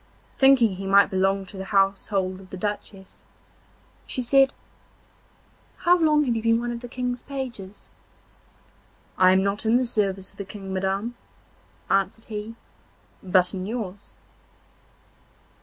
[0.39, 3.23] Thinking he might belong to the household of the Duchess,
[4.07, 4.51] she said:
[5.77, 7.91] 'How long have you been one of the King's pages?'
[9.19, 11.13] 'I am not in the service of the King, madam,'
[11.87, 12.55] answered he,
[13.21, 14.15] 'but in yours.